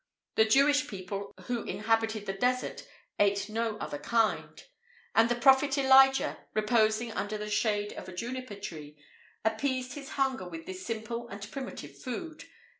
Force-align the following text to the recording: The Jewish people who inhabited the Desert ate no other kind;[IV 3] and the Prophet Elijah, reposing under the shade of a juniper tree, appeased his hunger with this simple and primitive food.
The 0.33 0.45
Jewish 0.45 0.87
people 0.87 1.31
who 1.43 1.61
inhabited 1.61 2.25
the 2.25 2.33
Desert 2.33 2.87
ate 3.19 3.47
no 3.49 3.77
other 3.77 3.99
kind;[IV 3.99 4.55
3] 4.57 4.65
and 5.13 5.29
the 5.29 5.35
Prophet 5.35 5.77
Elijah, 5.77 6.39
reposing 6.55 7.11
under 7.11 7.37
the 7.37 7.51
shade 7.51 7.93
of 7.93 8.09
a 8.09 8.15
juniper 8.15 8.55
tree, 8.55 8.97
appeased 9.45 9.93
his 9.93 10.09
hunger 10.13 10.49
with 10.49 10.65
this 10.65 10.83
simple 10.83 11.27
and 11.27 11.47
primitive 11.51 11.95
food. 12.01 12.45